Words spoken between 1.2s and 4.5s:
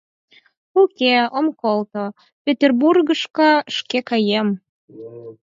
ом колто, Петербургышко шке каем...